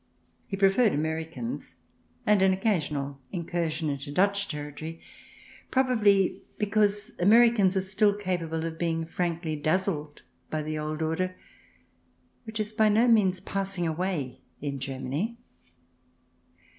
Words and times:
He 0.47 0.57
preferred 0.57 0.93
Americans, 0.93 1.75
with 2.25 2.41
an 2.41 2.53
occasional 2.53 3.19
incursion 3.31 3.87
into 3.87 4.11
Dutch 4.11 4.47
territory— 4.47 4.93
Americans, 5.69 5.69
probably, 5.69 6.41
because 6.57 7.11
they 7.19 7.25
are 7.29 7.81
still 7.81 8.15
capable 8.15 8.65
of 8.65 8.79
being 8.79 9.05
frankly 9.05 9.55
dazzled 9.55 10.23
by 10.49 10.63
the 10.63 10.79
old 10.79 11.03
order, 11.03 11.35
which 12.45 12.59
is 12.59 12.73
by 12.73 12.89
no 12.89 13.07
means 13.07 13.39
passing 13.41 13.85
away 13.85 14.41
in 14.59 14.79
Germany. 14.79 15.37